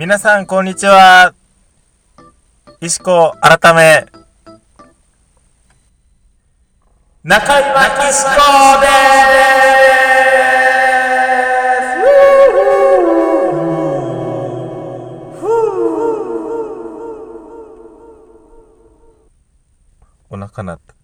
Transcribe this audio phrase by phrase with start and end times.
[0.00, 1.34] 皆さん、こんにちは。
[2.80, 4.06] 石子、改め、
[7.22, 8.30] 中岩石子
[8.80, 8.96] です
[20.30, 20.94] お腹鳴った。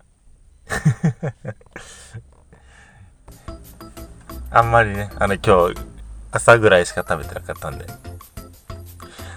[4.59, 5.75] あんまりね、あの今日、
[6.31, 8.15] 朝ぐらいしか食べてなかったんで。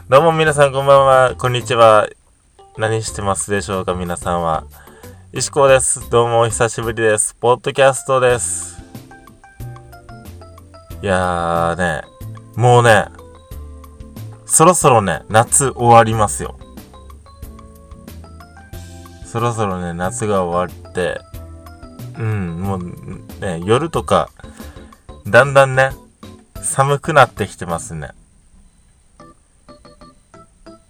[0.10, 2.10] どうも皆さんこんばんは、こんにちは。
[2.80, 4.64] 何してますでしょうか皆さんは。
[5.34, 6.10] 石子です。
[6.10, 7.36] どうもお久しぶりです。
[7.36, 8.82] ポッドキャストです。
[11.04, 12.02] いやーね、
[12.56, 13.06] もうね、
[14.48, 16.58] そろそろね、夏終わりますよ。
[19.26, 21.22] そろそろね、夏が終わって、
[22.18, 22.80] うん、もう
[23.42, 24.32] ね、夜とか、
[25.28, 25.92] だんだんね、
[26.64, 28.10] 寒くなってきてますね。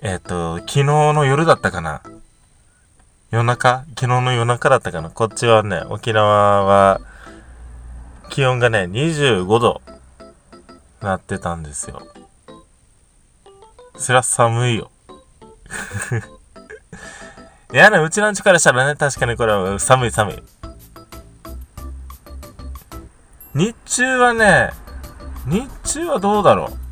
[0.01, 2.01] えっ、と、昨日の夜だったかな？
[3.31, 3.83] 夜中？
[3.89, 5.09] 昨日の夜中だったかな？
[5.09, 7.01] こっちはね、沖縄は、
[8.29, 9.81] 気温がね、25度、
[11.01, 12.01] なってたんですよ。
[13.97, 14.89] そりゃ寒いよ。
[17.73, 20.43] いやね、うちの家からしたらね、確かにこれは寒い寒い。
[23.53, 24.71] 日中はね、
[25.45, 26.88] 日中はどうだろう？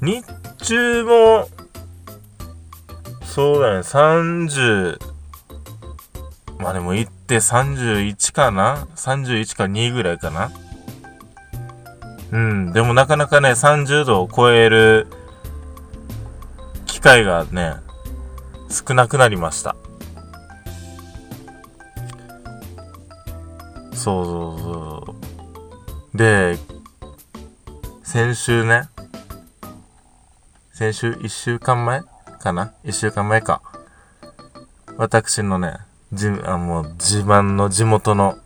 [0.00, 0.24] 日
[0.58, 1.48] 中も、
[3.22, 4.98] そうだね、30、
[6.58, 10.50] まあでも行って31かな ?31 か2ぐらいかな？
[12.30, 15.06] うん、でもなかなかね、30度を超える
[16.86, 17.74] 機会がね、
[18.68, 19.76] 少なくなりました。
[23.92, 25.16] そうそうそ
[26.14, 26.16] う。
[26.16, 26.58] で、
[28.02, 28.88] 先週ね、
[30.78, 32.02] 先週1週間前
[32.38, 33.62] かな ?1 週間前か。
[34.96, 35.78] 私のね、
[36.12, 38.38] じ、あ、もう自慢の地元の、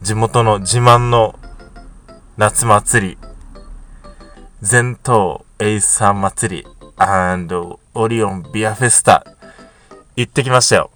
[0.00, 1.38] 地元の自慢の
[2.38, 3.18] 夏祭り、
[4.62, 6.66] 全島エイサー祭り、
[7.92, 9.22] オリオンビアフェスタ、
[10.16, 10.90] 行ってきましたよ。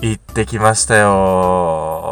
[0.00, 2.05] 行ってきましたよ。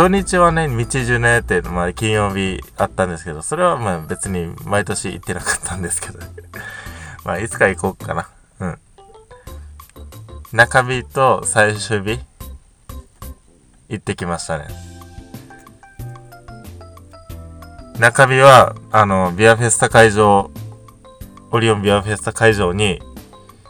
[0.00, 6.20] 初日はね、道中ねって、まあ、金曜日あったんですけど、それはまあ別に毎年行ってなかったんですけど、
[7.22, 8.30] まあいつか行こうかな。
[8.60, 8.78] うん。
[10.52, 12.18] 中日と最終日、
[13.90, 14.68] 行ってきましたね。
[17.98, 20.50] 中日は、あの、ビアフェスタ会場、
[21.50, 23.02] オリオンビアフェスタ会場に、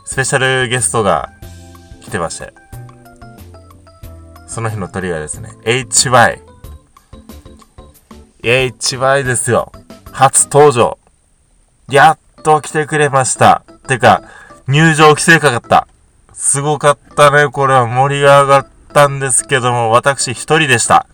[0.05, 1.33] スペシャルゲストが
[2.05, 2.70] 来てまして。
[4.51, 6.41] その日の鳥がですね、HY。
[8.43, 9.71] HY ですよ。
[10.11, 10.99] 初登場。
[11.89, 13.63] やっと来てくれました。
[13.87, 14.25] てか、
[14.67, 15.87] 入場規制かかった。
[16.33, 17.49] すごかったね。
[17.49, 21.07] これは盛り上がったんですけども、私一人でした。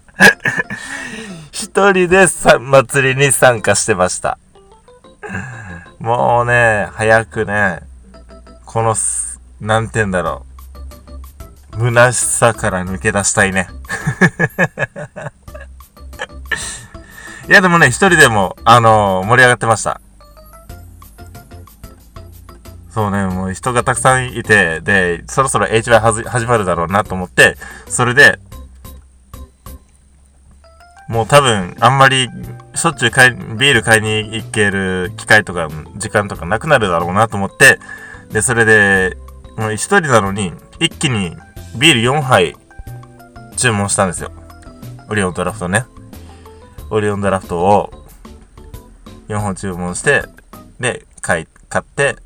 [1.52, 4.38] 一人でさ、祭りに参加してました。
[5.98, 7.80] もうね、早くね、
[8.64, 8.96] この、
[9.60, 10.49] なんて言うんだろう。
[11.80, 13.68] 虚しさから抜け出したいね。
[17.48, 20.00] いやでもね、一人でも、あのー盛り上がってました。
[22.90, 27.56] そうね、もう人がたくさんいて、で、そろそろ HY 始まるだろうなと思って、
[27.88, 28.38] それで、
[31.08, 32.28] もう多分、あんまり、
[32.74, 37.78] しょっちゅう買い、ビール買いに行ける機会とか、時間とかなくなるだろうなと思って、
[38.30, 39.16] で、それで、
[39.56, 41.36] もう一人なのに、一気に
[41.78, 42.56] ビール4杯
[43.56, 44.32] 注文したんですよ。
[45.08, 45.84] オリオンドラフトね。
[46.90, 47.90] オリオンドラフトを
[49.28, 50.24] 4本注文して、
[50.80, 52.16] で、買い、買って、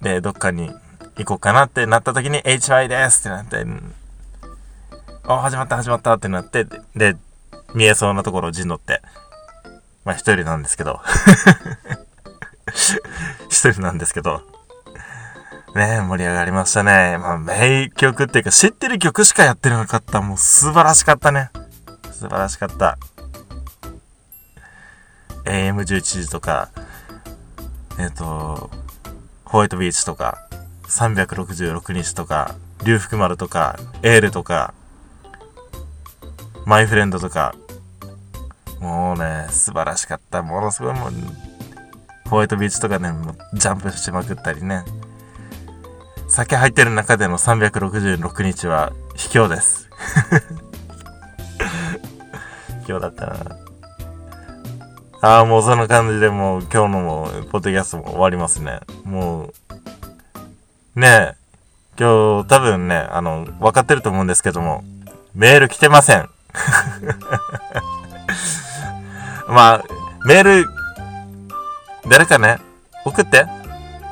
[0.00, 0.70] で、どっかに
[1.16, 3.66] 行こうかなってなった時に HY ですってなって、
[5.24, 7.16] あ、始まった始まったってなって、で、で
[7.74, 9.02] 見えそうなところを陣取って、
[10.04, 11.00] まあ一人なんですけど、
[13.50, 14.42] 一人なんですけど、
[15.78, 17.16] ね、盛り上がりましたね。
[17.18, 20.20] まあ名曲っていうか知ってる曲しかやってなかった。
[20.20, 21.50] もう素晴らしかったね。
[22.12, 22.98] 素晴らしかった。
[25.44, 26.68] AM11 時とか、
[27.98, 28.70] えっ、と、
[29.44, 30.38] ホワイトビーチとか、
[30.88, 32.54] 366日とか、
[32.84, 34.74] 龍福丸とか、エールとか、
[36.66, 37.54] マイフレンドとか、
[38.80, 40.42] もうね、素晴らしかった。
[40.42, 41.10] ものすごいもう、
[42.28, 44.84] ホワイトビーチとかね、もうジャンプしまくったりね。
[46.28, 49.88] 酒入ってる中での366日は卑怯です。
[52.86, 53.34] 強だったな。
[55.20, 58.80] ああ、もうそんな感じでもう今日のもポッドキャストも終わりますね。
[59.04, 59.50] も
[60.96, 61.36] う、ねえ、
[61.98, 64.84] 今日多分ね、あの、分かってると思うんですけども、
[65.34, 66.28] メール来てません。
[69.48, 69.84] まあ、
[70.26, 70.66] メール、
[72.06, 72.58] 誰かね、
[73.04, 73.46] 送って。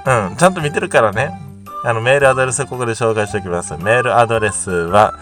[0.07, 1.46] うん、ちゃんと見てるからね。
[1.87, 3.75] あの、メールアドレスここで紹介しておきます。
[3.77, 5.15] メールアドレスは、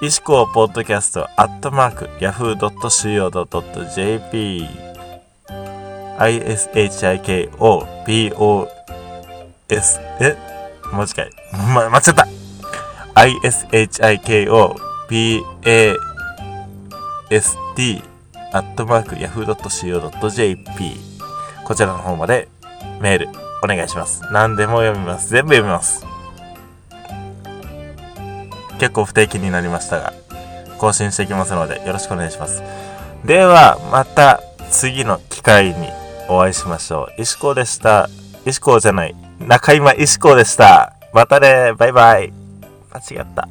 [0.00, 2.68] 石こポッドキャストアットマーク yahoo.co.jp
[6.18, 7.50] ishiko
[8.06, 8.68] pos
[10.20, 10.36] え？
[10.90, 11.30] もう一回。
[11.74, 12.26] ま、間違った
[13.14, 14.74] ishiko
[17.28, 18.02] past
[18.54, 20.96] アットマーク yahoo.co.jp
[21.66, 22.48] こちらの方まで
[23.02, 23.28] メール
[23.62, 24.22] お願いします。
[24.32, 25.30] 何でも読みます。
[25.30, 26.06] 全部読みます。
[28.78, 30.12] 結構不定期になりましたが、
[30.78, 32.62] 更新していきますのでよろしくお願いします。
[33.24, 34.40] では、また
[34.70, 35.88] 次の機会に
[36.28, 37.22] お会いしましょう。
[37.22, 38.08] 石子でした。
[38.46, 39.14] 石子じゃない。
[39.40, 40.94] 中今石子でした。
[41.12, 42.32] またねバイバイ。
[42.92, 43.48] 間違った。